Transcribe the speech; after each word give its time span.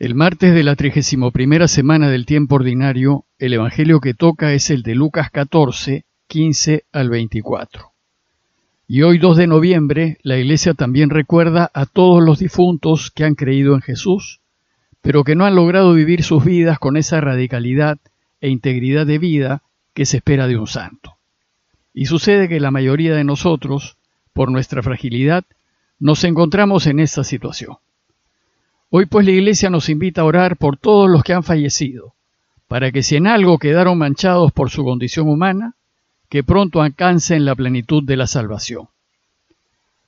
El 0.00 0.14
martes 0.14 0.54
de 0.54 0.62
la 0.62 0.76
31 0.76 1.68
semana 1.68 2.08
del 2.08 2.24
tiempo 2.24 2.54
ordinario, 2.54 3.26
el 3.38 3.52
Evangelio 3.52 4.00
que 4.00 4.14
toca 4.14 4.54
es 4.54 4.70
el 4.70 4.82
de 4.82 4.94
Lucas 4.94 5.30
14, 5.30 6.06
15 6.26 6.84
al 6.90 7.10
24. 7.10 7.92
Y 8.88 9.02
hoy 9.02 9.18
2 9.18 9.36
de 9.36 9.46
noviembre, 9.46 10.16
la 10.22 10.38
Iglesia 10.38 10.72
también 10.72 11.10
recuerda 11.10 11.70
a 11.74 11.84
todos 11.84 12.22
los 12.24 12.38
difuntos 12.38 13.10
que 13.10 13.24
han 13.24 13.34
creído 13.34 13.74
en 13.74 13.82
Jesús, 13.82 14.40
pero 15.02 15.22
que 15.22 15.34
no 15.36 15.44
han 15.44 15.54
logrado 15.54 15.92
vivir 15.92 16.22
sus 16.22 16.46
vidas 16.46 16.78
con 16.78 16.96
esa 16.96 17.20
radicalidad 17.20 17.98
e 18.40 18.48
integridad 18.48 19.04
de 19.04 19.18
vida 19.18 19.64
que 19.92 20.06
se 20.06 20.16
espera 20.16 20.46
de 20.46 20.56
un 20.56 20.66
santo. 20.66 21.18
Y 21.92 22.06
sucede 22.06 22.48
que 22.48 22.58
la 22.58 22.70
mayoría 22.70 23.14
de 23.14 23.24
nosotros, 23.24 23.98
por 24.32 24.50
nuestra 24.50 24.82
fragilidad, 24.82 25.44
nos 25.98 26.24
encontramos 26.24 26.86
en 26.86 27.00
esta 27.00 27.22
situación. 27.22 27.76
Hoy 28.92 29.06
pues 29.06 29.24
la 29.24 29.30
Iglesia 29.30 29.70
nos 29.70 29.88
invita 29.88 30.22
a 30.22 30.24
orar 30.24 30.56
por 30.56 30.76
todos 30.76 31.08
los 31.08 31.22
que 31.22 31.32
han 31.32 31.44
fallecido, 31.44 32.14
para 32.66 32.90
que 32.90 33.04
si 33.04 33.14
en 33.14 33.28
algo 33.28 33.58
quedaron 33.58 33.96
manchados 33.96 34.50
por 34.50 34.68
su 34.68 34.82
condición 34.82 35.28
humana, 35.28 35.76
que 36.28 36.42
pronto 36.42 36.82
alcancen 36.82 37.44
la 37.44 37.54
plenitud 37.54 38.02
de 38.02 38.16
la 38.16 38.26
salvación. 38.26 38.88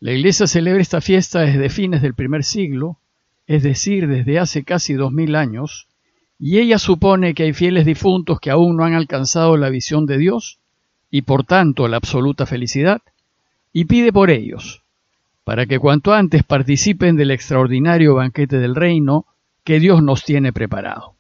La 0.00 0.10
Iglesia 0.10 0.48
celebra 0.48 0.82
esta 0.82 1.00
fiesta 1.00 1.42
desde 1.42 1.68
fines 1.68 2.02
del 2.02 2.14
primer 2.14 2.42
siglo, 2.42 2.98
es 3.46 3.62
decir, 3.62 4.09
desde 4.09 4.40
hace 4.40 4.64
casi 4.64 4.95
dos 4.95 5.12
mil 5.12 5.37
años, 5.37 5.87
y 6.40 6.59
ella 6.59 6.78
supone 6.78 7.34
que 7.34 7.45
hay 7.45 7.52
fieles 7.52 7.87
difuntos 7.87 8.40
que 8.40 8.51
aún 8.51 8.76
no 8.76 8.84
han 8.84 8.95
alcanzado 8.95 9.56
la 9.56 9.68
visión 9.68 10.06
de 10.06 10.18
Dios 10.18 10.59
y 11.09 11.23
por 11.23 11.45
tanto 11.45 11.87
la 11.87 11.98
absoluta 11.98 12.46
felicidad, 12.46 13.01
y 13.73 13.84
pide 13.84 14.12
por 14.12 14.30
ellos, 14.30 14.81
para 15.45 15.66
que 15.66 15.78
cuanto 15.78 16.12
antes 16.12 16.45
participen 16.45 17.16
del 17.16 17.30
extraordinario 17.30 18.14
banquete 18.14 18.59
del 18.59 18.74
reino 18.74 19.27
que 19.65 19.80
Dios 19.80 20.02
nos 20.02 20.24
tiene 20.24 20.52
preparado. 20.52 21.15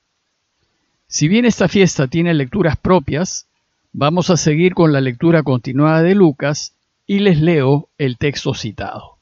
Si 1.06 1.28
bien 1.28 1.44
esta 1.44 1.68
fiesta 1.68 2.06
tiene 2.06 2.32
lecturas 2.32 2.76
propias, 2.76 3.48
vamos 3.92 4.30
a 4.30 4.36
seguir 4.36 4.74
con 4.74 4.92
la 4.92 5.00
lectura 5.00 5.42
continuada 5.42 6.02
de 6.02 6.14
Lucas 6.14 6.74
y 7.06 7.18
les 7.18 7.40
leo 7.40 7.88
el 7.98 8.16
texto 8.16 8.54
citado. 8.54 9.18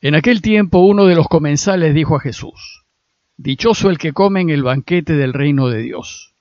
En 0.00 0.14
aquel 0.14 0.42
tiempo 0.42 0.78
uno 0.78 1.06
de 1.06 1.16
los 1.16 1.26
comensales 1.26 1.94
dijo 1.94 2.16
a 2.16 2.20
Jesús, 2.20 2.84
Dichoso 3.36 3.90
el 3.90 3.98
que 3.98 4.12
come 4.12 4.40
en 4.40 4.50
el 4.50 4.62
banquete 4.62 5.14
del 5.14 5.32
reino 5.32 5.68
de 5.68 5.78
Dios. 5.78 6.34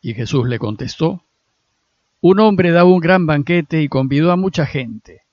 Y 0.00 0.14
Jesús 0.14 0.48
le 0.48 0.58
contestó, 0.58 1.22
Un 2.20 2.40
hombre 2.40 2.70
daba 2.70 2.90
un 2.90 3.00
gran 3.00 3.26
banquete 3.26 3.82
y 3.82 3.88
convidó 3.88 4.32
a 4.32 4.36
mucha 4.36 4.66
gente. 4.66 5.25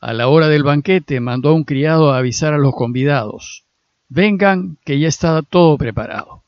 A 0.00 0.12
la 0.12 0.28
hora 0.28 0.48
del 0.48 0.62
banquete 0.62 1.20
mandó 1.20 1.50
a 1.50 1.54
un 1.54 1.64
criado 1.64 2.12
a 2.12 2.18
avisar 2.18 2.52
a 2.52 2.58
los 2.58 2.74
convidados, 2.74 3.64
vengan, 4.08 4.76
que 4.84 4.98
ya 4.98 5.08
está 5.08 5.42
todo 5.42 5.78
preparado. 5.78 6.42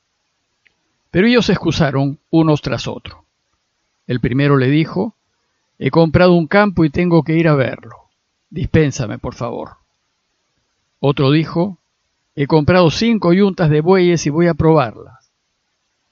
Pero 1.11 1.27
ellos 1.27 1.47
se 1.47 1.53
excusaron 1.53 2.19
unos 2.31 2.61
tras 2.61 2.87
otro. 2.87 3.25
El 4.07 4.21
primero 4.21 4.57
le 4.57 4.69
dijo, 4.69 5.15
he 5.79 5.91
comprado 5.91 6.35
un 6.35 6.47
campo 6.47 6.85
y 6.85 6.91
tengo 6.91 7.23
que 7.23 7.35
ir 7.35 7.49
a 7.49 7.55
verlo. 7.55 7.97
Dispénsame, 8.51 9.19
por 9.19 9.35
favor. 9.35 9.77
Otro 11.01 11.31
dijo, 11.31 11.79
he 12.35 12.47
comprado 12.47 12.91
cinco 12.91 13.33
yuntas 13.33 13.71
de 13.71 13.81
bueyes 13.81 14.27
y 14.27 14.31
voy 14.31 14.49
a 14.49 14.55
probarlas. 14.55 15.31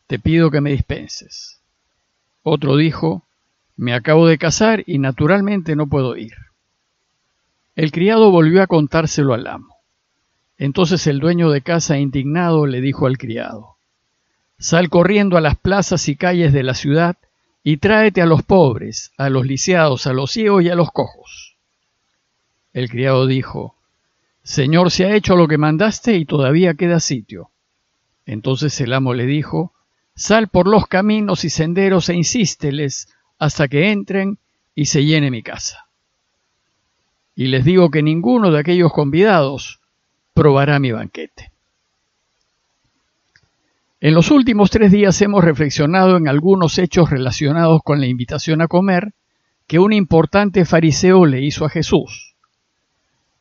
Te 0.06 0.18
pido 0.18 0.50
que 0.50 0.60
me 0.60 0.70
dispenses. 0.70 1.60
Otro 2.42 2.76
dijo, 2.76 3.22
me 3.76 3.92
acabo 3.92 4.26
de 4.26 4.38
casar 4.38 4.84
y 4.86 4.98
naturalmente 4.98 5.76
no 5.76 5.86
puedo 5.86 6.16
ir. 6.16 6.45
El 7.76 7.92
criado 7.92 8.30
volvió 8.30 8.62
a 8.62 8.66
contárselo 8.66 9.34
al 9.34 9.46
amo. 9.46 9.76
Entonces 10.56 11.06
el 11.06 11.20
dueño 11.20 11.50
de 11.50 11.60
casa, 11.60 11.98
indignado, 11.98 12.64
le 12.64 12.80
dijo 12.80 13.06
al 13.06 13.18
criado, 13.18 13.76
Sal 14.58 14.88
corriendo 14.88 15.36
a 15.36 15.42
las 15.42 15.56
plazas 15.56 16.08
y 16.08 16.16
calles 16.16 16.54
de 16.54 16.62
la 16.62 16.72
ciudad 16.72 17.18
y 17.62 17.76
tráete 17.76 18.22
a 18.22 18.26
los 18.26 18.42
pobres, 18.42 19.12
a 19.18 19.28
los 19.28 19.44
lisiados, 19.44 20.06
a 20.06 20.14
los 20.14 20.30
ciegos 20.30 20.64
y 20.64 20.70
a 20.70 20.74
los 20.74 20.90
cojos. 20.90 21.58
El 22.72 22.88
criado 22.88 23.26
dijo, 23.26 23.76
Señor, 24.42 24.90
se 24.90 25.04
ha 25.04 25.14
hecho 25.14 25.36
lo 25.36 25.46
que 25.46 25.58
mandaste 25.58 26.16
y 26.16 26.24
todavía 26.24 26.72
queda 26.74 26.98
sitio. 26.98 27.50
Entonces 28.24 28.80
el 28.80 28.94
amo 28.94 29.12
le 29.12 29.26
dijo, 29.26 29.74
Sal 30.14 30.48
por 30.48 30.66
los 30.66 30.86
caminos 30.86 31.44
y 31.44 31.50
senderos 31.50 32.08
e 32.08 32.14
insísteles 32.14 33.14
hasta 33.38 33.68
que 33.68 33.90
entren 33.90 34.38
y 34.74 34.86
se 34.86 35.04
llene 35.04 35.30
mi 35.30 35.42
casa 35.42 35.85
y 37.36 37.48
les 37.48 37.64
digo 37.64 37.90
que 37.90 38.02
ninguno 38.02 38.50
de 38.50 38.58
aquellos 38.58 38.92
convidados 38.92 39.80
probará 40.32 40.80
mi 40.80 40.90
banquete. 40.90 41.52
En 44.00 44.14
los 44.14 44.30
últimos 44.30 44.70
tres 44.70 44.90
días 44.90 45.20
hemos 45.20 45.44
reflexionado 45.44 46.16
en 46.16 46.28
algunos 46.28 46.78
hechos 46.78 47.10
relacionados 47.10 47.82
con 47.84 48.00
la 48.00 48.06
invitación 48.06 48.62
a 48.62 48.68
comer 48.68 49.12
que 49.66 49.78
un 49.78 49.92
importante 49.92 50.64
fariseo 50.64 51.26
le 51.26 51.42
hizo 51.42 51.64
a 51.64 51.70
Jesús. 51.70 52.34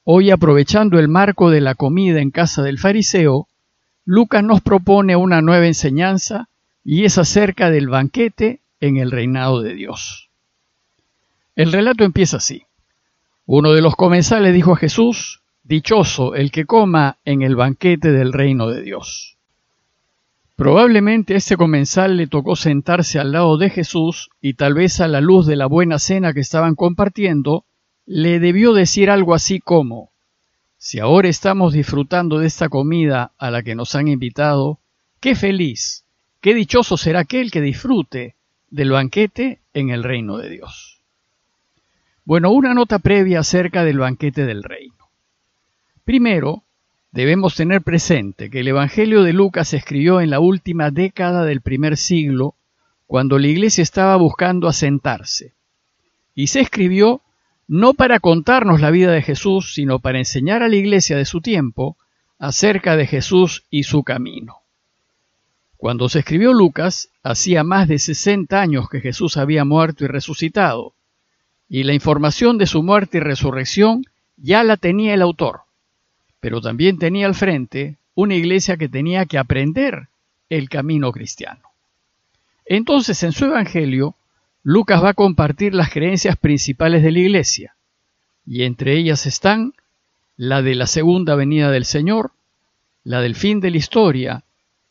Hoy, 0.04 0.30
aprovechando 0.30 1.00
el 1.00 1.08
marco 1.08 1.50
de 1.50 1.62
la 1.62 1.76
comida 1.76 2.20
en 2.20 2.32
casa 2.32 2.64
del 2.64 2.80
fariseo, 2.80 3.48
Lucas 4.06 4.44
nos 4.44 4.62
propone 4.62 5.16
una 5.16 5.42
nueva 5.42 5.68
enseñanza 5.68 6.50
y 6.84 7.06
es 7.06 7.18
acerca 7.18 7.72
del 7.72 7.90
banquete 7.90 8.60
en 8.80 8.98
el 8.98 9.12
reinado 9.12 9.62
de 9.62 9.74
Dios. 9.74 10.30
El 11.56 11.72
relato 11.72 12.04
empieza 12.04 12.38
así. 12.38 12.66
Uno 13.48 13.74
de 13.74 13.82
los 13.82 13.96
comensales 13.96 14.54
dijo 14.54 14.74
a 14.74 14.78
Jesús, 14.78 15.42
Dichoso 15.64 16.36
el 16.36 16.52
que 16.52 16.66
coma 16.66 17.18
en 17.26 17.42
el 17.42 17.56
banquete 17.56 18.12
del 18.12 18.34
reino 18.34 18.68
de 18.68 18.82
Dios. 18.82 19.38
Probablemente 20.56 21.36
este 21.36 21.58
comensal 21.58 22.18
le 22.18 22.28
tocó 22.28 22.56
sentarse 22.56 23.20
al 23.20 23.32
lado 23.32 23.58
de 23.58 23.70
Jesús 23.70 24.30
y 24.42 24.54
tal 24.54 24.74
vez 24.74 25.02
a 25.02 25.08
la 25.08 25.22
luz 25.22 25.46
de 25.48 25.56
la 25.56 25.66
buena 25.66 26.00
cena 26.00 26.34
que 26.34 26.40
estaban 26.40 26.76
compartiendo, 26.76 27.66
le 28.06 28.40
debió 28.40 28.74
decir 28.74 29.10
algo 29.10 29.34
así 29.34 29.60
como, 29.60 30.12
si 30.78 31.00
ahora 31.00 31.30
estamos 31.30 31.74
disfrutando 31.74 32.40
de 32.40 32.48
esta 32.48 32.70
comida 32.70 33.34
a 33.38 33.52
la 33.52 33.64
que 33.64 33.76
nos 33.76 33.96
han 33.96 34.08
invitado, 34.08 34.80
qué 35.20 35.36
feliz, 35.36 36.06
qué 36.42 36.54
dichoso 36.54 36.96
será 36.96 37.22
aquel 37.22 37.52
que 37.52 37.62
disfrute 37.62 38.36
del 38.70 38.92
banquete 38.92 39.62
en 39.74 39.90
el 39.90 40.04
reino 40.04 40.38
de 40.38 40.50
Dios. 40.50 40.95
Bueno, 42.26 42.50
una 42.50 42.74
nota 42.74 42.98
previa 42.98 43.42
acerca 43.42 43.84
del 43.84 44.00
banquete 44.00 44.48
del 44.48 44.64
reino. 44.64 45.12
Primero, 46.06 46.64
debemos 47.12 47.54
tener 47.54 47.84
presente 47.84 48.50
que 48.50 48.62
el 48.62 48.68
Evangelio 48.68 49.22
de 49.22 49.32
Lucas 49.32 49.70
se 49.70 49.78
escribió 49.78 50.20
en 50.22 50.32
la 50.32 50.40
última 50.40 50.90
década 50.90 51.46
del 51.46 51.62
primer 51.62 51.98
siglo, 51.98 52.56
cuando 53.06 53.38
la 53.38 53.46
iglesia 53.46 53.84
estaba 53.84 54.16
buscando 54.16 54.68
asentarse. 54.68 55.54
Y 56.34 56.48
se 56.48 56.62
escribió 56.62 57.22
no 57.68 57.94
para 57.94 58.20
contarnos 58.20 58.82
la 58.82 58.90
vida 58.90 59.12
de 59.12 59.22
Jesús, 59.22 59.76
sino 59.76 60.00
para 60.00 60.18
enseñar 60.18 60.64
a 60.64 60.68
la 60.68 60.78
iglesia 60.78 61.18
de 61.18 61.26
su 61.26 61.42
tiempo 61.42 61.96
acerca 62.40 62.98
de 62.98 63.06
Jesús 63.06 63.66
y 63.70 63.84
su 63.84 64.04
camino. 64.04 64.64
Cuando 65.78 66.10
se 66.10 66.20
escribió 66.20 66.54
Lucas, 66.54 67.10
hacía 67.22 67.64
más 67.64 67.88
de 67.88 68.00
60 68.00 68.60
años 68.60 68.90
que 68.90 69.00
Jesús 69.00 69.38
había 69.38 69.64
muerto 69.64 70.06
y 70.06 70.08
resucitado, 70.08 70.95
y 71.76 71.84
la 71.84 71.92
información 71.92 72.58
de 72.58 72.68
su 72.68 72.84
muerte 72.84 73.18
y 73.18 73.20
resurrección 73.20 74.06
ya 74.38 74.64
la 74.64 74.78
tenía 74.78 75.14
el 75.14 75.22
autor, 75.22 75.64
pero 76.40 76.62
también 76.62 76.98
tenía 77.00 77.26
al 77.26 77.36
frente 77.36 77.98
una 78.14 78.34
iglesia 78.34 78.78
que 78.78 78.88
tenía 78.88 79.26
que 79.26 79.38
aprender 79.38 80.08
el 80.48 80.70
camino 80.70 81.12
cristiano. 81.12 81.64
Entonces, 82.66 83.22
en 83.24 83.34
su 83.34 83.44
Evangelio, 83.44 84.16
Lucas 84.64 85.04
va 85.04 85.10
a 85.10 85.14
compartir 85.16 85.76
las 85.76 85.92
creencias 85.92 86.38
principales 86.38 87.04
de 87.04 87.12
la 87.12 87.20
iglesia, 87.20 87.76
y 88.46 88.64
entre 88.64 88.94
ellas 88.94 89.26
están 89.26 89.74
la 90.38 90.62
de 90.62 90.76
la 90.76 90.88
segunda 90.88 91.36
venida 91.36 91.72
del 91.72 91.84
Señor, 91.84 92.32
la 93.04 93.20
del 93.20 93.36
fin 93.36 93.60
de 93.60 93.72
la 93.72 93.78
historia 93.78 94.44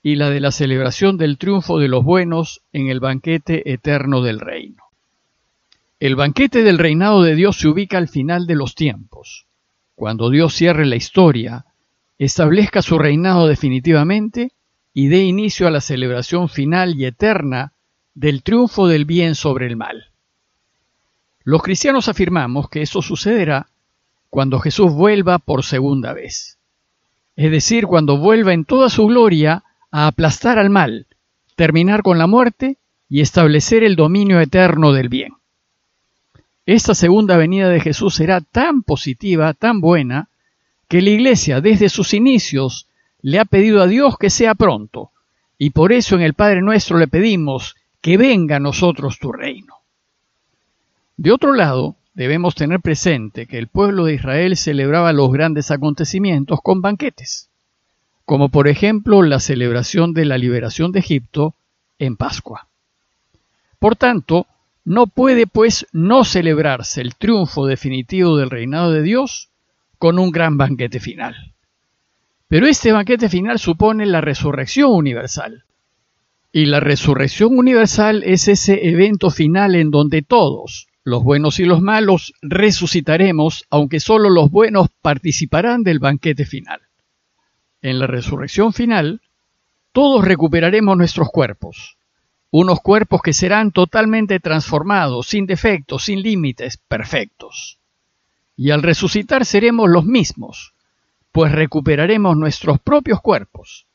y 0.03 0.17
la 0.17 0.29
de 0.29 0.41
la 0.41 0.51
celebración 0.51 1.17
del 1.17 1.39
triunfo 1.39 1.79
de 1.79 1.89
los 1.89 2.05
buenos 2.05 2.61
en 2.75 2.89
el 2.89 3.01
banquete 3.01 3.73
eterno 3.73 4.21
del 4.21 4.39
reino. 4.39 4.84
El 6.05 6.17
banquete 6.17 6.63
del 6.63 6.77
reinado 6.77 7.23
de 7.23 7.35
Dios 7.35 7.57
se 7.57 7.67
ubica 7.67 7.97
al 7.97 8.09
final 8.09 8.47
de 8.47 8.57
los 8.57 8.75
tiempos, 8.75 9.47
cuando 9.95 10.29
Dios 10.29 10.53
cierre 10.53 10.85
la 10.85 10.97
historia, 10.97 11.65
establezca 12.19 12.83
su 12.83 12.99
reinado 12.99 13.47
definitivamente 13.47 14.53
y 14.93 15.09
dé 15.09 15.23
inicio 15.25 15.67
a 15.67 15.71
la 15.71 15.81
celebración 15.81 16.51
final 16.51 16.95
y 16.95 17.07
eterna 17.07 17.73
del 18.13 18.43
triunfo 18.43 18.87
del 18.87 19.07
bien 19.07 19.35
sobre 19.35 19.67
el 19.67 19.77
mal. 19.77 20.11
Los 21.43 21.63
cristianos 21.63 22.09
afirmamos 22.09 22.69
que 22.69 22.83
eso 22.83 23.01
sucederá 23.01 23.69
cuando 24.29 24.61
Jesús 24.61 24.93
vuelva 24.93 25.39
por 25.39 25.65
segunda 25.65 26.13
vez, 26.13 26.59
es 27.35 27.51
decir, 27.51 27.87
cuando 27.87 28.19
vuelva 28.19 28.53
en 28.53 28.67
toda 28.67 28.91
su 28.91 29.07
gloria 29.07 29.65
a 29.91 30.09
aplastar 30.09 30.59
al 30.59 30.69
mal, 30.69 31.07
terminar 31.57 32.03
con 32.03 32.19
la 32.19 32.27
muerte 32.27 32.77
y 33.09 33.23
establecer 33.23 33.83
el 33.83 33.97
dominio 33.97 34.39
eterno 34.39 34.93
del 34.93 35.09
bien. 35.09 35.33
Esta 36.67 36.95
segunda 36.95 37.37
venida 37.37 37.69
de 37.69 37.81
Jesús 37.81 38.15
será 38.15 38.41
tan 38.41 38.83
positiva, 38.83 39.53
tan 39.53 39.81
buena, 39.81 40.29
que 40.89 41.03
la 41.03 41.11
Iglesia 41.11 41.61
desde 41.61 41.89
sus 41.89 42.15
inicios 42.15 42.87
le 43.21 43.39
ha 43.39 43.45
pedido 43.45 43.83
a 43.83 43.87
Dios 43.87 44.17
que 44.19 44.31
sea 44.31 44.55
pronto, 44.55 45.11
y 45.59 45.71
por 45.71 45.93
eso 45.93 46.15
en 46.17 46.23
el 46.23 46.35
Padre 46.35 46.63
nuestro 46.63 46.99
le 46.99 47.09
pedimos 47.09 47.75
que 48.01 48.17
venga 48.17 48.57
a 48.57 48.61
nosotros 48.61 49.19
tu 49.19 49.33
reino. 49.33 49.75
De 51.17 51.33
otro 51.33 51.53
lado, 51.53 51.97
debemos 52.15 52.55
tener 52.55 52.81
presente 52.81 53.47
que 53.47 53.59
el 53.59 53.69
pueblo 53.69 54.05
de 54.05 54.15
Israel 54.15 54.57
celebraba 54.57 55.13
los 55.13 55.33
grandes 55.33 55.71
acontecimientos 55.71 56.61
con 56.63 56.81
banquetes, 56.81 57.49
como 58.25 58.49
por 58.49 58.69
ejemplo 58.69 59.23
la 59.23 59.41
celebración 59.41 60.13
de 60.13 60.25
la 60.25 60.39
liberación 60.39 60.93
de 60.93 61.01
Egipto 61.01 61.55
en 61.99 62.17
Pascua. 62.17 62.69
Por 63.79 63.97
tanto, 63.97 64.47
no 64.85 65.07
puede 65.07 65.47
pues 65.47 65.87
no 65.93 66.25
celebrarse 66.25 67.01
el 67.01 67.15
triunfo 67.17 67.67
definitivo 67.67 68.37
del 68.37 68.51
reinado 68.51 68.93
de 68.93 69.03
Dios 69.03 69.51
con 69.99 70.19
un 70.19 70.31
gran 70.31 70.57
banquete 70.59 71.01
final. 71.01 71.55
Pero 72.49 72.67
este 72.67 72.93
banquete 72.93 73.29
final 73.29 73.59
supone 73.59 74.07
la 74.07 74.21
resurrección 74.21 74.93
universal. 74.93 75.65
Y 76.53 76.67
la 76.67 76.79
resurrección 76.79 77.59
universal 77.59 78.23
es 78.25 78.47
ese 78.47 78.89
evento 78.89 79.31
final 79.31 79.75
en 79.75 79.91
donde 79.91 80.23
todos, 80.23 80.87
los 81.03 81.25
buenos 81.25 81.59
y 81.59 81.65
los 81.65 81.81
malos, 81.81 82.33
resucitaremos, 82.43 83.65
aunque 83.71 83.99
solo 83.99 84.31
los 84.31 84.51
buenos 84.51 84.89
participarán 85.03 85.83
del 85.83 85.99
banquete 85.99 86.45
final. 86.45 86.81
En 87.83 87.99
la 87.99 88.07
resurrección 88.07 88.73
final, 88.73 89.21
todos 89.93 90.25
recuperaremos 90.25 90.97
nuestros 90.97 91.29
cuerpos, 91.31 91.97
unos 92.57 92.83
cuerpos 92.83 93.21
que 93.21 93.33
serán 93.33 93.73
totalmente 93.73 94.39
transformados, 94.39 95.27
sin 95.27 95.45
defectos, 95.45 96.05
sin 96.05 96.23
límites, 96.23 96.77
perfectos. 96.77 97.79
Y 98.57 98.71
al 98.71 98.85
resucitar 98.85 99.45
seremos 99.45 99.91
los 99.91 100.05
mismos, 100.05 100.73
pues 101.33 101.51
recuperaremos 101.51 102.37
nuestros 102.37 102.79
propios 102.79 103.21
cuerpos, 103.21 103.87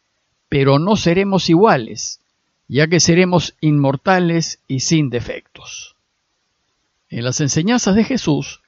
pero 0.49 0.77
no 0.77 0.97
seremos 0.97 1.49
iguales, 1.49 2.19
ya 2.67 2.87
que 2.87 2.99
seremos 2.99 3.55
inmortales 3.61 4.59
y 4.67 4.81
sin 4.81 5.09
defectos. 5.09 5.95
En 7.09 7.23
las 7.23 7.39
enseñanzas 7.39 7.95
de 7.95 8.03
Jesús, 8.03 8.59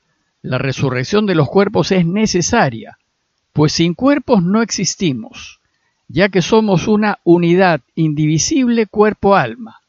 la 0.41 0.57
resurrección 0.57 1.25
de 1.25 1.35
los 1.35 1.49
cuerpos 1.49 1.91
es 1.91 2.05
necesaria, 2.05 2.97
pues 3.51 3.73
sin 3.73 3.93
cuerpos 3.93 4.41
no 4.41 4.61
existimos, 4.61 5.59
ya 6.07 6.29
que 6.29 6.41
somos 6.41 6.88
una 6.88 7.19
unidad 7.25 7.81
indivisible 7.93 8.85
cuerpo-alma. 8.85 9.81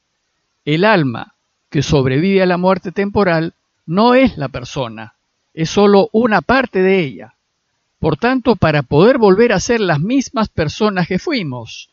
El 0.64 0.84
alma, 0.84 1.34
que 1.70 1.82
sobrevive 1.82 2.42
a 2.42 2.46
la 2.46 2.56
muerte 2.56 2.92
temporal, 2.92 3.54
no 3.86 4.14
es 4.14 4.36
la 4.36 4.48
persona, 4.48 5.14
es 5.54 5.70
sólo 5.70 6.08
una 6.12 6.40
parte 6.40 6.82
de 6.82 7.00
ella, 7.00 7.34
por 8.02 8.16
tanto, 8.16 8.56
para 8.56 8.82
poder 8.82 9.16
volver 9.16 9.52
a 9.52 9.60
ser 9.60 9.80
las 9.80 10.00
mismas 10.00 10.48
personas 10.48 11.06
que 11.06 11.20
fuimos, 11.20 11.90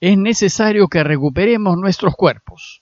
es 0.00 0.16
necesario 0.16 0.88
que 0.88 1.04
recuperemos 1.04 1.76
nuestros 1.76 2.16
cuerpos. 2.16 2.80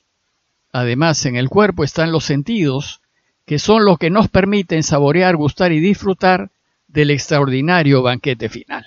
Además, 0.70 1.26
en 1.26 1.34
el 1.34 1.48
cuerpo 1.48 1.82
están 1.82 2.12
los 2.12 2.22
sentidos, 2.22 3.00
que 3.46 3.58
son 3.58 3.84
los 3.84 3.98
que 3.98 4.10
nos 4.10 4.28
permiten 4.28 4.84
saborear, 4.84 5.34
gustar 5.34 5.72
y 5.72 5.80
disfrutar 5.80 6.52
del 6.86 7.10
extraordinario 7.10 8.00
banquete 8.00 8.48
final. 8.48 8.86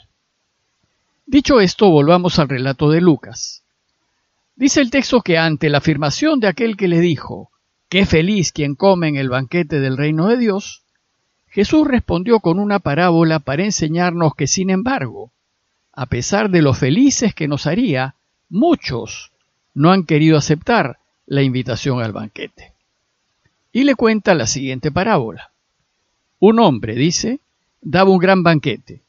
Dicho 1.25 1.59
esto, 1.59 1.89
volvamos 1.89 2.39
al 2.39 2.47
relato 2.47 2.89
de 2.91 3.01
Lucas. 3.01 3.60
Dice 4.61 4.79
el 4.79 4.91
texto 4.91 5.21
que 5.21 5.39
ante 5.39 5.71
la 5.71 5.79
afirmación 5.79 6.39
de 6.39 6.47
aquel 6.47 6.77
que 6.77 6.87
le 6.87 6.99
dijo, 6.99 7.49
qué 7.89 8.05
feliz 8.05 8.51
quien 8.51 8.75
come 8.75 9.07
en 9.07 9.15
el 9.15 9.27
banquete 9.27 9.79
del 9.79 9.97
reino 9.97 10.27
de 10.27 10.37
Dios, 10.37 10.83
Jesús 11.47 11.87
respondió 11.87 12.41
con 12.41 12.59
una 12.59 12.77
parábola 12.77 13.39
para 13.39 13.63
enseñarnos 13.63 14.35
que, 14.35 14.45
sin 14.45 14.69
embargo, 14.69 15.31
a 15.91 16.05
pesar 16.05 16.51
de 16.51 16.61
lo 16.61 16.75
felices 16.75 17.33
que 17.33 17.47
nos 17.47 17.65
haría, 17.65 18.13
muchos 18.49 19.31
no 19.73 19.91
han 19.91 20.03
querido 20.03 20.37
aceptar 20.37 20.99
la 21.25 21.41
invitación 21.41 21.99
al 21.99 22.11
banquete. 22.11 22.73
Y 23.71 23.83
le 23.83 23.95
cuenta 23.95 24.35
la 24.35 24.45
siguiente 24.45 24.91
parábola. 24.91 25.53
Un 26.37 26.59
hombre, 26.59 26.93
dice, 26.93 27.39
daba 27.81 28.11
un 28.11 28.19
gran 28.19 28.43
banquete 28.43 29.01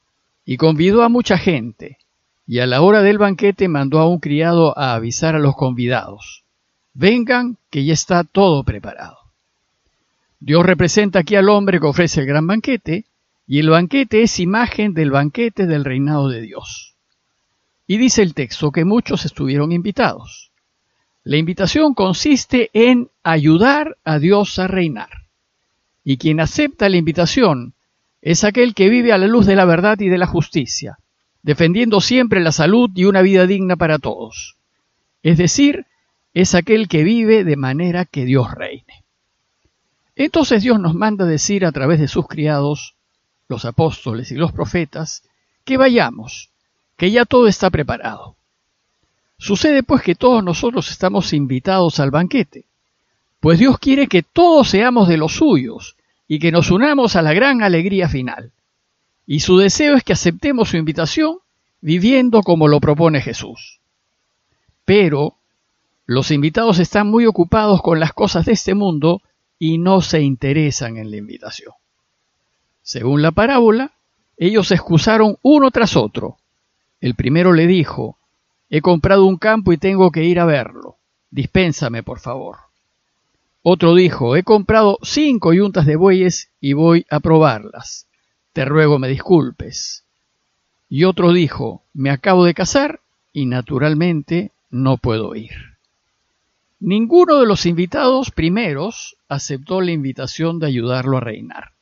y 0.47 0.57
convidó 0.57 1.03
a 1.03 1.11
mucha 1.11 1.37
gente, 1.37 1.99
y 2.53 2.59
a 2.59 2.67
la 2.67 2.83
hora 2.83 3.01
del 3.01 3.17
banquete 3.17 3.67
mandó 3.67 3.99
a 3.99 4.07
un 4.07 4.21
criado 4.21 4.79
a 4.79 4.93
avisar 4.93 5.35
a 5.35 5.39
los 5.39 5.57
convidados, 5.57 6.45
vengan 6.93 7.57
que 7.71 7.87
ya 7.87 7.95
está 7.95 8.25
todo 8.25 8.63
preparado. 8.63 9.17
Dios 10.39 10.63
representa 10.67 11.21
aquí 11.21 11.35
al 11.35 11.49
hombre 11.49 11.81
que 11.81 11.87
ofrece 11.87 12.21
el 12.21 12.27
gran 12.27 12.47
banquete, 12.47 13.07
y 13.47 13.59
el 13.61 13.71
banquete 13.71 14.23
es 14.23 14.39
imagen 14.39 14.93
del 14.93 15.11
banquete 15.11 15.67
del 15.67 15.83
reinado 15.83 16.29
de 16.29 16.43
Dios. 16.43 16.95
Y 17.87 17.97
dice 17.97 18.21
el 18.21 18.35
texto 18.35 18.71
que 18.71 18.85
muchos 18.85 19.25
estuvieron 19.25 19.73
invitados. 19.73 20.53
La 21.25 21.39
invitación 21.39 21.95
consiste 21.95 22.69
en 22.75 23.09
ayudar 23.23 23.97
a 24.05 24.19
Dios 24.19 24.59
a 24.59 24.69
reinar. 24.69 25.09
Y 26.05 26.19
quien 26.19 26.39
acepta 26.39 26.91
la 26.91 26.99
invitación 26.99 27.73
es 28.21 28.45
aquel 28.45 28.75
que 28.75 28.91
vive 28.91 29.11
a 29.15 29.17
la 29.17 29.27
luz 29.27 29.47
de 29.47 29.57
la 29.57 29.65
verdad 29.65 29.99
y 30.01 30.11
de 30.11 30.19
la 30.19 30.27
justicia, 30.27 30.99
defendiendo 31.43 32.01
siempre 32.01 32.41
la 32.41 32.53
salud 32.53 32.91
y 32.95 33.05
una 33.05 33.23
vida 33.23 33.47
digna 33.47 33.77
para 33.77 33.99
todos. 33.99 34.57
Es 35.23 35.39
decir, 35.39 35.87
es 36.35 36.55
aquel 36.55 36.89
que 36.89 37.05
vive 37.05 37.45
de 37.45 37.57
manera 37.57 38.05
que 38.05 38.25
Dios 38.25 38.53
reine. 38.53 39.05
Entonces 40.17 40.63
Dios 40.63 40.79
nos 40.79 40.95
manda 40.95 41.25
decir 41.25 41.65
a 41.65 41.73
través 41.73 42.01
de 42.01 42.09
sus 42.09 42.27
criados, 42.27 42.95
los 43.49 43.65
apóstoles 43.65 44.31
y 44.31 44.37
los 44.37 44.53
profetas, 44.53 45.25
que 45.65 45.77
vayamos, 45.77 46.51
que 46.97 47.11
ya 47.11 47.25
todo 47.25 47.49
está 47.49 47.71
preparado. 47.71 48.37
Sucede 49.39 49.83
pues 49.83 50.03
que 50.03 50.15
todos 50.15 50.45
nosotros 50.45 50.91
estamos 50.91 51.33
invitados 51.33 51.99
al 51.99 52.11
banquete, 52.11 52.67
pues 53.41 53.59
Dios 53.59 53.79
quiere 53.79 54.07
que 54.07 54.23
todos 54.23 54.69
seamos 54.69 55.09
de 55.09 55.17
los 55.17 55.33
suyos 55.33 55.97
y 56.29 56.39
que 56.39 56.53
nos 56.53 56.71
unamos 56.71 57.17
a 57.17 57.23
la 57.23 57.33
gran 57.33 57.63
alegría 57.63 58.09
final. 58.09 58.53
Y 59.27 59.41
su 59.41 59.59
deseo 59.59 59.97
es 59.97 60.05
que 60.05 60.13
aceptemos 60.13 60.71
su 60.71 60.77
invitación 60.77 61.39
viviendo 61.81 62.43
como 62.43 62.69
lo 62.69 62.81
propone 62.81 63.21
Jesús. 63.21 63.81
Pero 64.85 65.37
los 66.07 66.31
invitados 66.31 66.79
están 66.79 67.09
muy 67.09 67.27
ocupados 67.27 67.83
con 67.83 68.01
las 68.01 68.13
cosas 68.13 68.47
de 68.47 68.53
este 68.53 68.75
mundo 68.75 69.23
y 69.59 69.79
no 69.79 70.01
se 70.01 70.21
interesan 70.23 70.97
en 70.97 71.11
la 71.11 71.17
invitación. 71.17 71.73
Según 72.83 73.23
la 73.23 73.31
parábola, 73.31 73.93
ellos 74.37 74.69
se 74.69 74.75
excusaron 74.75 75.39
uno 75.43 75.71
tras 75.71 75.97
otro. 75.97 76.37
El 77.01 77.15
primero 77.15 77.53
le 77.53 77.67
dijo, 77.67 78.19
he 78.71 78.81
comprado 78.81 79.25
un 79.25 79.37
campo 79.37 79.73
y 79.73 79.79
tengo 79.79 80.11
que 80.11 80.25
ir 80.25 80.41
a 80.41 80.45
verlo. 80.45 80.97
Dispénsame, 81.31 82.03
por 82.03 82.19
favor. 82.19 82.57
Otro 83.63 83.95
dijo, 83.95 84.35
he 84.35 84.43
comprado 84.43 84.99
cinco 85.03 85.53
yuntas 85.53 85.87
de 85.87 85.95
bueyes 85.95 86.51
y 86.61 86.73
voy 86.73 87.07
a 87.09 87.21
probarlas. 87.21 88.09
Te 88.53 88.65
ruego 88.65 88.99
me 88.99 89.09
disculpes. 89.09 90.05
Y 90.89 91.05
otro 91.05 91.33
dijo, 91.33 91.83
me 91.95 92.11
acabo 92.11 92.45
de 92.45 92.55
casar 92.55 93.01
y 93.33 93.47
naturalmente 93.47 94.53
no 94.71 94.99
puedo 94.99 95.35
ir. 95.35 95.53
Ninguno 96.81 97.39
de 97.39 97.47
los 97.47 97.65
invitados 97.65 98.31
primeros 98.31 99.17
aceptó 99.29 99.81
la 99.81 99.93
invitación 99.93 100.59
de 100.59 100.67
ayudarlo 100.67 101.17
a 101.17 101.21
reinar. 101.21 101.73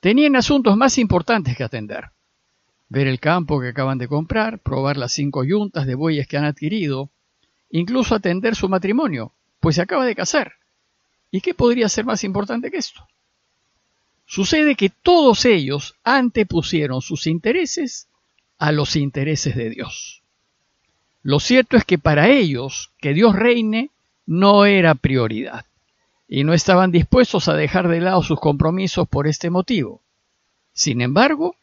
Tenían 0.00 0.36
asuntos 0.36 0.76
más 0.76 0.96
importantes 0.96 1.56
que 1.56 1.64
atender. 1.64 2.10
Ver 2.88 3.06
el 3.06 3.20
campo 3.20 3.60
que 3.60 3.68
acaban 3.68 3.98
de 3.98 4.08
comprar, 4.08 4.60
probar 4.60 4.96
las 4.96 5.12
cinco 5.12 5.44
yuntas 5.44 5.86
de 5.86 5.94
bueyes 5.94 6.26
que 6.26 6.38
han 6.38 6.44
adquirido, 6.44 7.10
incluso 7.70 8.14
atender 8.14 8.54
su 8.54 8.68
matrimonio, 8.68 9.32
pues 9.60 9.76
se 9.76 9.82
acaba 9.82 10.06
de 10.06 10.14
casar. 10.14 10.52
¿Y 11.30 11.42
qué 11.42 11.52
podría 11.52 11.88
ser 11.88 12.06
más 12.06 12.24
importante 12.24 12.70
que 12.70 12.78
esto? 12.78 13.06
Sucede 14.30 14.74
que 14.74 14.90
todos 14.90 15.46
ellos 15.46 15.94
antepusieron 16.04 17.00
sus 17.00 17.26
intereses 17.26 18.08
a 18.58 18.72
los 18.72 18.94
intereses 18.94 19.56
de 19.56 19.70
Dios. 19.70 20.20
Lo 21.22 21.40
cierto 21.40 21.78
es 21.78 21.84
que 21.86 21.96
para 21.96 22.28
ellos 22.28 22.90
que 23.00 23.14
Dios 23.14 23.34
reine 23.34 23.88
no 24.26 24.66
era 24.66 24.94
prioridad 24.94 25.64
y 26.28 26.44
no 26.44 26.52
estaban 26.52 26.92
dispuestos 26.92 27.48
a 27.48 27.54
dejar 27.54 27.88
de 27.88 28.02
lado 28.02 28.22
sus 28.22 28.38
compromisos 28.38 29.08
por 29.08 29.26
este 29.26 29.48
motivo. 29.48 30.02
Sin 30.74 31.00
embargo, 31.00 31.56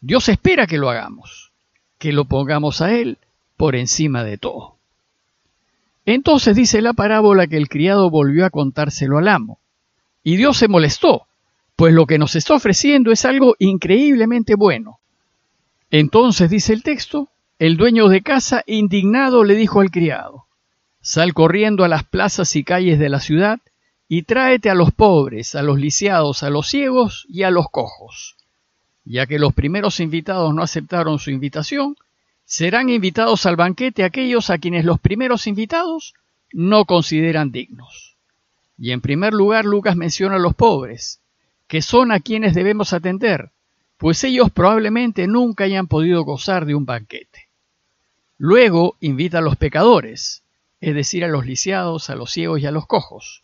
Dios 0.00 0.30
espera 0.30 0.66
que 0.66 0.78
lo 0.78 0.88
hagamos, 0.88 1.52
que 1.98 2.14
lo 2.14 2.24
pongamos 2.24 2.80
a 2.80 2.94
Él 2.94 3.18
por 3.58 3.76
encima 3.76 4.24
de 4.24 4.38
todo. 4.38 4.76
Entonces 6.06 6.56
dice 6.56 6.80
la 6.80 6.94
parábola 6.94 7.46
que 7.48 7.58
el 7.58 7.68
criado 7.68 8.08
volvió 8.08 8.46
a 8.46 8.50
contárselo 8.50 9.18
al 9.18 9.28
amo, 9.28 9.58
y 10.24 10.36
Dios 10.36 10.56
se 10.56 10.68
molestó, 10.68 11.27
pues 11.78 11.94
lo 11.94 12.06
que 12.06 12.18
nos 12.18 12.34
está 12.34 12.54
ofreciendo 12.54 13.12
es 13.12 13.24
algo 13.24 13.54
increíblemente 13.60 14.56
bueno. 14.56 14.98
Entonces 15.92 16.50
dice 16.50 16.72
el 16.72 16.82
texto, 16.82 17.28
el 17.60 17.76
dueño 17.76 18.08
de 18.08 18.20
casa 18.20 18.64
indignado 18.66 19.44
le 19.44 19.54
dijo 19.54 19.80
al 19.80 19.92
criado, 19.92 20.46
Sal 21.00 21.34
corriendo 21.34 21.84
a 21.84 21.88
las 21.88 22.02
plazas 22.02 22.56
y 22.56 22.64
calles 22.64 22.98
de 22.98 23.08
la 23.08 23.20
ciudad 23.20 23.60
y 24.08 24.24
tráete 24.24 24.70
a 24.70 24.74
los 24.74 24.90
pobres, 24.90 25.54
a 25.54 25.62
los 25.62 25.78
lisiados, 25.78 26.42
a 26.42 26.50
los 26.50 26.66
ciegos 26.66 27.26
y 27.28 27.44
a 27.44 27.52
los 27.52 27.66
cojos. 27.70 28.34
Ya 29.04 29.26
que 29.26 29.38
los 29.38 29.54
primeros 29.54 30.00
invitados 30.00 30.52
no 30.52 30.62
aceptaron 30.62 31.20
su 31.20 31.30
invitación, 31.30 31.94
serán 32.44 32.88
invitados 32.88 33.46
al 33.46 33.54
banquete 33.54 34.02
aquellos 34.02 34.50
a 34.50 34.58
quienes 34.58 34.84
los 34.84 34.98
primeros 34.98 35.46
invitados 35.46 36.14
no 36.52 36.86
consideran 36.86 37.52
dignos. 37.52 38.16
Y 38.76 38.90
en 38.90 39.00
primer 39.00 39.32
lugar 39.32 39.64
Lucas 39.64 39.94
menciona 39.94 40.34
a 40.34 40.40
los 40.40 40.54
pobres, 40.54 41.20
que 41.68 41.82
son 41.82 42.10
a 42.10 42.20
quienes 42.20 42.54
debemos 42.54 42.92
atender, 42.92 43.52
pues 43.98 44.24
ellos 44.24 44.50
probablemente 44.50 45.26
nunca 45.26 45.64
hayan 45.64 45.86
podido 45.86 46.24
gozar 46.24 46.66
de 46.66 46.74
un 46.74 46.86
banquete. 46.86 47.48
Luego 48.38 48.96
invita 49.00 49.38
a 49.38 49.42
los 49.42 49.56
pecadores, 49.56 50.42
es 50.80 50.94
decir, 50.94 51.24
a 51.24 51.28
los 51.28 51.44
lisiados, 51.44 52.08
a 52.08 52.16
los 52.16 52.30
ciegos 52.30 52.60
y 52.60 52.66
a 52.66 52.70
los 52.70 52.86
cojos. 52.86 53.42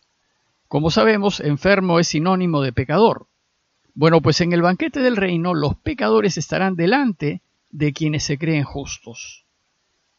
Como 0.67 0.89
sabemos, 0.89 1.39
enfermo 1.39 1.99
es 1.99 2.07
sinónimo 2.07 2.61
de 2.61 2.73
pecador. 2.73 3.27
Bueno, 3.93 4.21
pues 4.21 4.41
en 4.41 4.53
el 4.53 4.61
banquete 4.61 5.01
del 5.01 5.15
reino 5.15 5.53
los 5.53 5.75
pecadores 5.75 6.37
estarán 6.37 6.75
delante 6.75 7.41
de 7.69 7.93
quienes 7.93 8.23
se 8.23 8.37
creen 8.37 8.63
justos. 8.63 9.45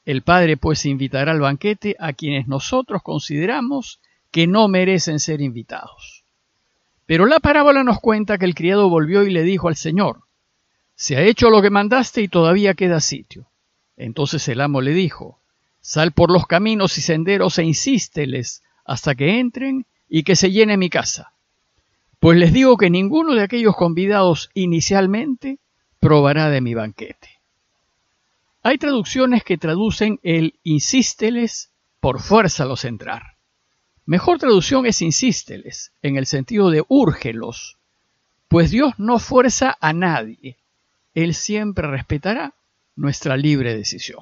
El 0.04 0.22
Padre 0.22 0.56
pues 0.56 0.86
invitará 0.86 1.32
al 1.32 1.40
banquete 1.40 1.96
a 1.98 2.12
quienes 2.12 2.46
nosotros 2.46 3.02
consideramos 3.02 4.00
que 4.30 4.46
no 4.46 4.68
merecen 4.68 5.18
ser 5.18 5.40
invitados. 5.40 6.15
Pero 7.06 7.26
la 7.26 7.38
parábola 7.38 7.84
nos 7.84 8.00
cuenta 8.00 8.36
que 8.36 8.44
el 8.44 8.54
criado 8.54 8.88
volvió 8.88 9.22
y 9.22 9.30
le 9.30 9.44
dijo 9.44 9.68
al 9.68 9.76
Señor, 9.76 10.22
Se 10.96 11.16
ha 11.16 11.22
hecho 11.22 11.50
lo 11.50 11.62
que 11.62 11.70
mandaste 11.70 12.20
y 12.20 12.28
todavía 12.28 12.74
queda 12.74 13.00
sitio. 13.00 13.46
Entonces 13.96 14.46
el 14.48 14.60
amo 14.60 14.80
le 14.80 14.92
dijo, 14.92 15.40
Sal 15.80 16.12
por 16.12 16.32
los 16.32 16.46
caminos 16.46 16.98
y 16.98 17.02
senderos 17.02 17.58
e 17.58 17.64
insísteles 17.64 18.62
hasta 18.84 19.14
que 19.14 19.38
entren 19.38 19.86
y 20.08 20.24
que 20.24 20.34
se 20.34 20.50
llene 20.50 20.76
mi 20.76 20.90
casa. 20.90 21.32
Pues 22.18 22.38
les 22.38 22.52
digo 22.52 22.76
que 22.76 22.90
ninguno 22.90 23.34
de 23.34 23.42
aquellos 23.42 23.76
convidados 23.76 24.50
inicialmente 24.54 25.58
probará 26.00 26.50
de 26.50 26.60
mi 26.60 26.74
banquete. 26.74 27.28
Hay 28.62 28.78
traducciones 28.78 29.44
que 29.44 29.58
traducen 29.58 30.18
el 30.24 30.58
insísteles 30.64 31.70
por 32.00 32.20
fuerza 32.20 32.64
los 32.64 32.84
entrar. 32.84 33.35
Mejor 34.06 34.38
traducción 34.38 34.86
es 34.86 35.02
insísteles, 35.02 35.90
en 36.00 36.16
el 36.16 36.26
sentido 36.26 36.70
de 36.70 36.84
úrgelos, 36.86 37.76
pues 38.46 38.70
Dios 38.70 38.94
no 38.98 39.18
fuerza 39.18 39.76
a 39.80 39.92
nadie, 39.92 40.56
Él 41.12 41.34
siempre 41.34 41.88
respetará 41.88 42.54
nuestra 42.94 43.36
libre 43.36 43.74
decisión. 43.74 44.20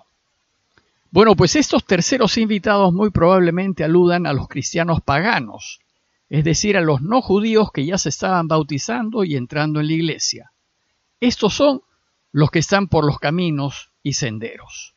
Bueno, 1.11 1.37
pues 1.37 1.55
estos 1.55 1.85
terceros 1.85 2.39
invitados 2.39 2.95
muy 2.95 3.11
probablemente 3.11 3.85
aludan 3.85 4.27
a 4.27 4.33
los 4.33 4.49
cristianos 4.49 5.03
paganos, 5.03 5.81
es 6.31 6.45
decir, 6.45 6.79
a 6.79 6.81
los 6.81 7.03
no 7.03 7.21
judíos 7.21 7.71
que 7.71 7.85
ya 7.85 7.99
se 7.99 8.09
estaban 8.09 8.49
bautizando 8.49 9.23
y 9.23 9.37
entrando 9.37 9.81
en 9.81 9.89
la 9.89 9.93
iglesia. 9.93 10.53
Estos 11.21 11.53
son 11.53 11.83
los 12.33 12.51
que 12.51 12.59
están 12.59 12.89
por 12.89 13.05
los 13.05 13.19
caminos 13.19 13.91
y 14.03 14.15
senderos. 14.15 14.95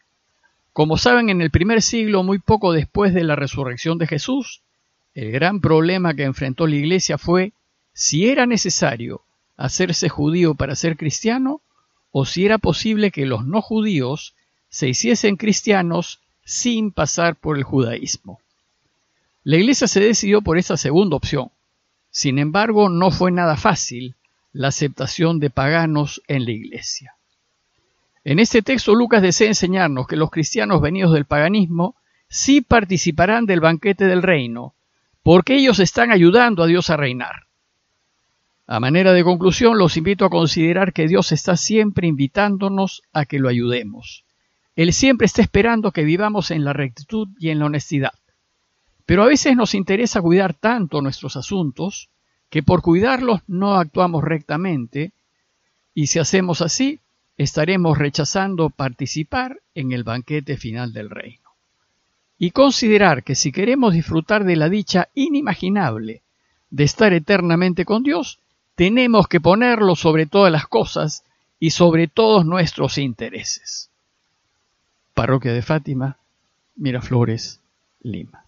Como 0.72 0.98
saben, 0.98 1.30
en 1.30 1.42
el 1.42 1.52
primer 1.52 1.82
siglo, 1.82 2.24
muy 2.24 2.40
poco 2.40 2.72
después 2.72 3.14
de 3.14 3.26
la 3.26 3.36
resurrección 3.36 3.98
de 3.98 4.08
Jesús, 4.08 4.62
el 5.18 5.32
gran 5.32 5.62
problema 5.62 6.14
que 6.14 6.26
enfrentó 6.26 6.68
la 6.68 6.76
iglesia 6.76 7.18
fue 7.18 7.52
si 7.92 8.30
era 8.30 8.46
necesario 8.46 9.24
hacerse 9.56 10.10
judío 10.10 10.54
para 10.54 10.76
ser 10.76 10.96
cristiano 10.96 11.62
o 12.12 12.24
si 12.24 12.46
era 12.46 12.60
posible 12.60 13.10
que 13.10 13.26
los 13.26 13.44
no 13.44 13.64
judíos 13.64 14.36
se 14.70 14.88
hiciesen 14.88 15.36
cristianos 15.36 16.20
sin 16.46 16.92
pasar 16.92 17.36
por 17.36 17.58
el 17.58 17.64
judaísmo. 17.64 18.40
La 19.44 19.58
Iglesia 19.58 19.88
se 19.88 20.02
decidió 20.02 20.44
por 20.44 20.60
esa 20.60 20.78
segunda 20.78 21.16
opción. 21.16 21.50
Sin 22.12 22.38
embargo, 22.38 22.88
no 22.88 23.10
fue 23.10 23.32
nada 23.32 23.58
fácil 23.58 24.14
la 24.54 24.68
aceptación 24.68 25.40
de 25.40 25.50
paganos 25.50 26.22
en 26.28 26.46
la 26.46 26.52
Iglesia. 26.52 27.16
En 28.24 28.38
este 28.38 28.62
texto 28.62 28.94
Lucas 28.94 29.24
desea 29.24 29.48
enseñarnos 29.48 30.06
que 30.06 30.16
los 30.16 30.30
cristianos 30.30 30.80
venidos 30.80 31.12
del 31.14 31.26
paganismo 31.26 31.96
sí 32.30 32.62
participarán 32.62 33.48
del 33.48 33.62
banquete 33.62 34.06
del 34.06 34.22
reino, 34.22 34.76
porque 35.28 35.58
ellos 35.58 35.80
están 35.80 36.10
ayudando 36.10 36.64
a 36.64 36.68
Dios 36.68 36.90
a 36.90 36.96
reinar. 36.96 37.48
A 38.66 38.80
manera 38.80 39.12
de 39.12 39.26
conclusión, 39.26 39.78
los 39.78 39.98
invito 39.98 40.24
a 40.24 40.30
considerar 40.30 40.94
que 40.94 41.06
Dios 41.06 41.34
está 41.34 41.58
siempre 41.58 42.08
invitándonos 42.08 43.02
a 43.12 43.26
que 43.26 43.38
lo 43.38 43.50
ayudemos. 43.50 44.24
Él 44.78 44.94
siempre 44.94 45.26
está 45.26 45.42
esperando 45.42 45.92
que 45.92 46.06
vivamos 46.06 46.50
en 46.50 46.64
la 46.64 46.72
rectitud 46.72 47.28
y 47.40 47.50
en 47.50 47.60
la 47.60 47.66
honestidad. 47.66 48.14
Pero 49.06 49.22
a 49.22 49.28
veces 49.28 49.58
nos 49.58 49.76
interesa 49.76 50.22
cuidar 50.22 50.54
tanto 50.54 51.02
nuestros 51.02 51.36
asuntos 51.36 52.08
que 52.50 52.64
por 52.64 52.82
cuidarlos 52.82 53.42
no 53.48 53.76
actuamos 53.76 54.24
rectamente 54.24 55.12
y 55.94 56.08
si 56.08 56.20
hacemos 56.20 56.62
así, 56.62 57.02
estaremos 57.36 57.98
rechazando 57.98 58.70
participar 58.70 59.60
en 59.76 59.92
el 59.92 60.06
banquete 60.06 60.56
final 60.56 60.94
del 60.94 61.10
reino. 61.10 61.47
Y 62.40 62.52
considerar 62.52 63.24
que 63.24 63.36
si 63.36 63.52
queremos 63.52 63.94
disfrutar 63.94 64.44
de 64.44 64.56
la 64.56 64.70
dicha 64.70 65.10
inimaginable 65.16 66.22
de 66.70 66.84
estar 66.84 67.14
eternamente 67.14 67.86
con 67.86 68.04
Dios, 68.04 68.40
tenemos 68.76 69.28
que 69.28 69.42
ponerlo 69.42 69.96
sobre 69.96 70.26
todas 70.26 70.52
las 70.52 70.68
cosas 70.68 71.24
y 71.60 71.72
sobre 71.72 72.08
todos 72.08 72.46
nuestros 72.46 72.98
intereses. 72.98 73.90
Parroquia 75.14 75.54
de 75.54 75.64
Fátima, 75.64 76.18
Miraflores, 76.76 77.60
Lima. 78.02 78.47